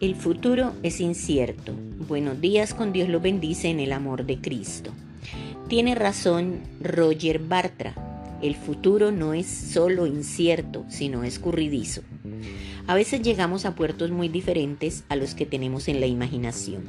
El 0.00 0.14
futuro 0.14 0.72
es 0.82 0.98
incierto. 0.98 1.74
Buenos 2.08 2.40
días, 2.40 2.72
con 2.72 2.90
Dios 2.90 3.10
lo 3.10 3.20
bendice 3.20 3.68
en 3.68 3.80
el 3.80 3.92
amor 3.92 4.24
de 4.24 4.40
Cristo. 4.40 4.92
Tiene 5.68 5.94
razón 5.94 6.60
Roger 6.80 7.38
Bartra. 7.38 8.38
El 8.40 8.54
futuro 8.54 9.12
no 9.12 9.34
es 9.34 9.46
solo 9.46 10.06
incierto, 10.06 10.86
sino 10.88 11.22
escurridizo. 11.22 12.00
A 12.86 12.94
veces 12.94 13.20
llegamos 13.20 13.66
a 13.66 13.74
puertos 13.74 14.10
muy 14.10 14.30
diferentes 14.30 15.04
a 15.10 15.16
los 15.16 15.34
que 15.34 15.44
tenemos 15.44 15.86
en 15.86 16.00
la 16.00 16.06
imaginación. 16.06 16.88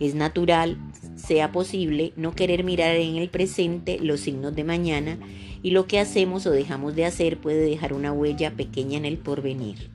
Es 0.00 0.16
natural, 0.16 0.76
sea 1.14 1.52
posible, 1.52 2.12
no 2.16 2.32
querer 2.32 2.64
mirar 2.64 2.96
en 2.96 3.14
el 3.14 3.28
presente 3.28 4.00
los 4.00 4.18
signos 4.18 4.56
de 4.56 4.64
mañana 4.64 5.18
y 5.62 5.70
lo 5.70 5.86
que 5.86 6.00
hacemos 6.00 6.46
o 6.46 6.50
dejamos 6.50 6.96
de 6.96 7.04
hacer 7.04 7.38
puede 7.38 7.60
dejar 7.60 7.92
una 7.92 8.12
huella 8.12 8.50
pequeña 8.56 8.98
en 8.98 9.04
el 9.04 9.18
porvenir. 9.18 9.88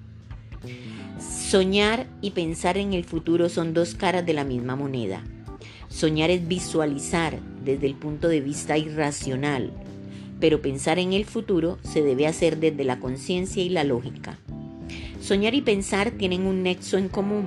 Soñar 1.54 2.08
y 2.20 2.32
pensar 2.32 2.80
en 2.80 2.94
el 2.94 3.04
futuro 3.04 3.48
son 3.48 3.76
dos 3.76 3.94
caras 3.94 4.26
de 4.26 4.34
la 4.34 4.44
misma 4.44 4.76
moneda. 4.76 5.24
Soñar 5.88 6.32
es 6.32 6.48
visualizar 6.48 7.38
desde 7.64 7.86
el 7.86 7.94
punto 7.94 8.28
de 8.28 8.42
vista 8.42 8.76
irracional, 8.76 9.72
pero 10.40 10.64
pensar 10.64 10.98
en 10.98 11.14
el 11.14 11.26
futuro 11.26 11.78
se 11.84 12.02
debe 12.02 12.26
hacer 12.26 12.58
desde 12.58 12.84
la 12.84 13.00
conciencia 13.00 13.62
y 13.62 13.70
la 13.70 13.84
lógica. 13.84 14.40
Soñar 15.22 15.54
y 15.54 15.62
pensar 15.62 16.10
tienen 16.10 16.48
un 16.48 16.64
nexo 16.64 16.98
en 16.98 17.08
común. 17.08 17.46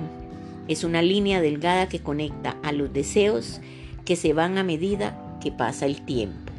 Es 0.69 0.85
una 0.85 1.01
línea 1.01 1.41
delgada 1.41 1.89
que 1.89 1.99
conecta 1.99 2.55
a 2.63 2.71
los 2.71 2.93
deseos 2.93 3.59
que 4.05 4.15
se 4.15 4.31
van 4.31 4.57
a 4.57 4.63
medida 4.63 5.37
que 5.41 5.51
pasa 5.51 5.85
el 5.85 6.05
tiempo. 6.05 6.53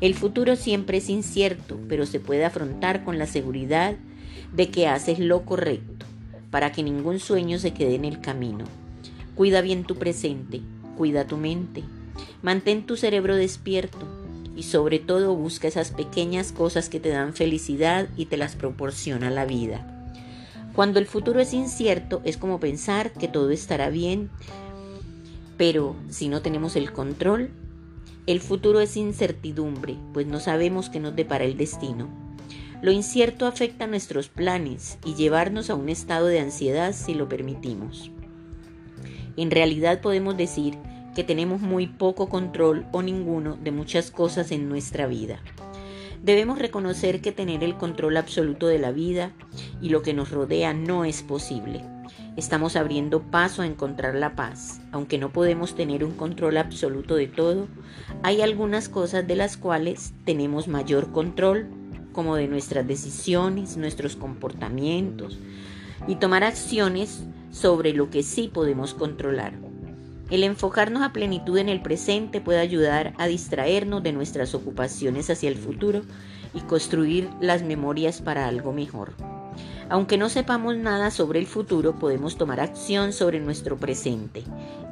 El 0.00 0.14
futuro 0.14 0.56
siempre 0.56 0.96
es 0.96 1.10
incierto, 1.10 1.78
pero 1.86 2.06
se 2.06 2.18
puede 2.18 2.46
afrontar 2.46 3.04
con 3.04 3.18
la 3.18 3.26
seguridad 3.26 3.94
de 4.54 4.70
que 4.70 4.86
haces 4.86 5.18
lo 5.18 5.44
correcto 5.44 5.95
para 6.50 6.72
que 6.72 6.82
ningún 6.82 7.18
sueño 7.18 7.58
se 7.58 7.72
quede 7.72 7.94
en 7.94 8.04
el 8.04 8.20
camino. 8.20 8.64
Cuida 9.34 9.60
bien 9.60 9.84
tu 9.84 9.96
presente, 9.96 10.60
cuida 10.96 11.26
tu 11.26 11.36
mente, 11.36 11.84
mantén 12.42 12.86
tu 12.86 12.96
cerebro 12.96 13.36
despierto 13.36 14.06
y 14.56 14.62
sobre 14.62 14.98
todo 14.98 15.34
busca 15.34 15.68
esas 15.68 15.90
pequeñas 15.90 16.52
cosas 16.52 16.88
que 16.88 17.00
te 17.00 17.10
dan 17.10 17.34
felicidad 17.34 18.08
y 18.16 18.26
te 18.26 18.36
las 18.36 18.56
proporciona 18.56 19.30
la 19.30 19.44
vida. 19.44 19.92
Cuando 20.74 20.98
el 20.98 21.06
futuro 21.06 21.40
es 21.40 21.52
incierto 21.52 22.22
es 22.24 22.36
como 22.36 22.60
pensar 22.60 23.12
que 23.12 23.28
todo 23.28 23.50
estará 23.50 23.90
bien, 23.90 24.30
pero 25.56 25.96
si 26.10 26.28
no 26.28 26.42
tenemos 26.42 26.76
el 26.76 26.92
control, 26.92 27.50
el 28.26 28.40
futuro 28.40 28.80
es 28.80 28.96
incertidumbre, 28.96 29.96
pues 30.12 30.26
no 30.26 30.40
sabemos 30.40 30.90
qué 30.90 31.00
nos 31.00 31.14
depara 31.14 31.44
el 31.44 31.56
destino. 31.56 32.25
Lo 32.82 32.92
incierto 32.92 33.46
afecta 33.46 33.86
nuestros 33.86 34.28
planes 34.28 34.98
y 35.04 35.14
llevarnos 35.14 35.70
a 35.70 35.74
un 35.74 35.88
estado 35.88 36.26
de 36.26 36.40
ansiedad 36.40 36.92
si 36.92 37.14
lo 37.14 37.28
permitimos. 37.28 38.10
En 39.36 39.50
realidad 39.50 40.00
podemos 40.00 40.36
decir 40.36 40.76
que 41.14 41.24
tenemos 41.24 41.60
muy 41.62 41.86
poco 41.86 42.28
control 42.28 42.86
o 42.92 43.02
ninguno 43.02 43.56
de 43.56 43.70
muchas 43.70 44.10
cosas 44.10 44.50
en 44.52 44.68
nuestra 44.68 45.06
vida. 45.06 45.40
Debemos 46.22 46.58
reconocer 46.58 47.20
que 47.22 47.32
tener 47.32 47.64
el 47.64 47.76
control 47.76 48.16
absoluto 48.16 48.66
de 48.66 48.78
la 48.78 48.92
vida 48.92 49.32
y 49.80 49.88
lo 49.88 50.02
que 50.02 50.12
nos 50.12 50.30
rodea 50.30 50.74
no 50.74 51.04
es 51.04 51.22
posible. 51.22 51.82
Estamos 52.36 52.76
abriendo 52.76 53.22
paso 53.22 53.62
a 53.62 53.66
encontrar 53.66 54.14
la 54.14 54.36
paz. 54.36 54.80
Aunque 54.92 55.16
no 55.16 55.32
podemos 55.32 55.74
tener 55.74 56.04
un 56.04 56.12
control 56.12 56.58
absoluto 56.58 57.16
de 57.16 57.28
todo, 57.28 57.68
hay 58.22 58.42
algunas 58.42 58.90
cosas 58.90 59.26
de 59.26 59.36
las 59.36 59.56
cuales 59.56 60.12
tenemos 60.26 60.68
mayor 60.68 61.12
control 61.12 61.68
como 62.16 62.34
de 62.34 62.48
nuestras 62.48 62.88
decisiones, 62.88 63.76
nuestros 63.76 64.16
comportamientos 64.16 65.38
y 66.08 66.16
tomar 66.16 66.42
acciones 66.42 67.22
sobre 67.52 67.92
lo 67.92 68.10
que 68.10 68.22
sí 68.22 68.50
podemos 68.52 68.94
controlar. 68.94 69.52
El 70.30 70.42
enfocarnos 70.42 71.02
a 71.02 71.12
plenitud 71.12 71.58
en 71.58 71.68
el 71.68 71.82
presente 71.82 72.40
puede 72.40 72.58
ayudar 72.58 73.12
a 73.18 73.26
distraernos 73.26 74.02
de 74.02 74.12
nuestras 74.12 74.54
ocupaciones 74.54 75.30
hacia 75.30 75.48
el 75.48 75.56
futuro 75.56 76.02
y 76.54 76.60
construir 76.60 77.28
las 77.40 77.62
memorias 77.62 78.22
para 78.22 78.48
algo 78.48 78.72
mejor. 78.72 79.12
Aunque 79.88 80.18
no 80.18 80.28
sepamos 80.28 80.74
nada 80.76 81.10
sobre 81.10 81.38
el 81.38 81.46
futuro, 81.46 81.98
podemos 81.98 82.36
tomar 82.36 82.60
acción 82.60 83.12
sobre 83.12 83.40
nuestro 83.40 83.76
presente, 83.76 84.42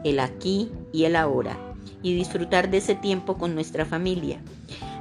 el 0.04 0.20
aquí 0.20 0.70
y 0.92 1.04
el 1.04 1.16
ahora, 1.16 1.58
y 2.02 2.14
disfrutar 2.14 2.70
de 2.70 2.76
ese 2.76 2.94
tiempo 2.94 3.38
con 3.38 3.54
nuestra 3.54 3.86
familia. 3.86 4.40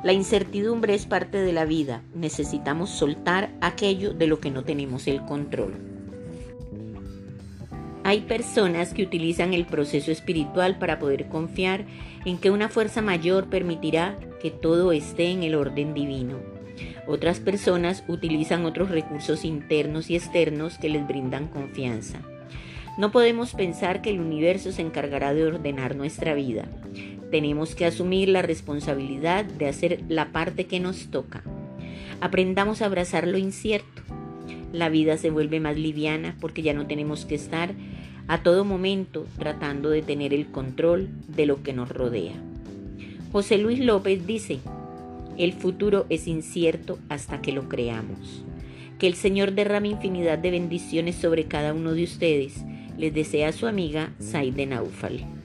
La 0.03 0.13
incertidumbre 0.13 0.93
es 0.93 1.05
parte 1.05 1.37
de 1.39 1.53
la 1.53 1.65
vida. 1.65 2.03
Necesitamos 2.13 2.89
soltar 2.89 3.51
aquello 3.61 4.13
de 4.13 4.27
lo 4.27 4.39
que 4.39 4.51
no 4.51 4.63
tenemos 4.63 5.07
el 5.07 5.23
control. 5.25 5.73
Hay 8.05 8.21
personas 8.21 8.93
que 8.93 9.03
utilizan 9.03 9.53
el 9.53 9.65
proceso 9.65 10.11
espiritual 10.11 10.77
para 10.77 10.99
poder 10.99 11.29
confiar 11.29 11.85
en 12.25 12.37
que 12.37 12.51
una 12.51 12.67
fuerza 12.67 13.01
mayor 13.01 13.49
permitirá 13.49 14.17
que 14.41 14.51
todo 14.51 14.91
esté 14.91 15.31
en 15.31 15.43
el 15.43 15.55
orden 15.55 15.93
divino. 15.93 16.37
Otras 17.07 17.39
personas 17.39 18.03
utilizan 18.09 18.65
otros 18.65 18.89
recursos 18.89 19.45
internos 19.45 20.09
y 20.09 20.15
externos 20.15 20.77
que 20.77 20.89
les 20.89 21.07
brindan 21.07 21.47
confianza. 21.47 22.19
No 22.97 23.11
podemos 23.11 23.53
pensar 23.53 24.01
que 24.01 24.09
el 24.09 24.19
universo 24.19 24.71
se 24.71 24.81
encargará 24.81 25.33
de 25.33 25.45
ordenar 25.45 25.95
nuestra 25.95 26.33
vida. 26.33 26.67
Tenemos 27.33 27.73
que 27.73 27.87
asumir 27.87 28.29
la 28.29 28.43
responsabilidad 28.43 29.43
de 29.43 29.67
hacer 29.67 30.03
la 30.07 30.31
parte 30.31 30.67
que 30.67 30.79
nos 30.79 31.07
toca. 31.07 31.41
Aprendamos 32.21 32.83
a 32.83 32.85
abrazar 32.85 33.27
lo 33.27 33.39
incierto. 33.39 34.03
La 34.71 34.89
vida 34.89 35.17
se 35.17 35.31
vuelve 35.31 35.59
más 35.59 35.75
liviana 35.75 36.37
porque 36.39 36.61
ya 36.61 36.75
no 36.75 36.85
tenemos 36.85 37.25
que 37.25 37.33
estar 37.33 37.73
a 38.27 38.43
todo 38.43 38.65
momento 38.65 39.25
tratando 39.39 39.89
de 39.89 40.03
tener 40.03 40.31
el 40.31 40.51
control 40.51 41.09
de 41.27 41.47
lo 41.47 41.63
que 41.63 41.73
nos 41.73 41.89
rodea. 41.89 42.35
José 43.31 43.57
Luis 43.57 43.79
López 43.79 44.27
dice, 44.27 44.59
el 45.35 45.53
futuro 45.53 46.05
es 46.09 46.27
incierto 46.27 46.99
hasta 47.09 47.41
que 47.41 47.51
lo 47.51 47.67
creamos. 47.67 48.43
Que 48.99 49.07
el 49.07 49.15
Señor 49.15 49.53
derrame 49.53 49.87
infinidad 49.87 50.37
de 50.37 50.51
bendiciones 50.51 51.15
sobre 51.15 51.45
cada 51.45 51.73
uno 51.73 51.93
de 51.93 52.03
ustedes. 52.03 52.63
Les 52.95 53.11
desea 53.11 53.51
su 53.53 53.65
amiga 53.65 54.13
Saide 54.19 54.67
Naufal. 54.67 55.42